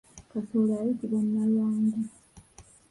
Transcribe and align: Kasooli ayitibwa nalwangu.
Kasooli 0.31 0.71
ayitibwa 0.75 1.19
nalwangu. 1.33 1.99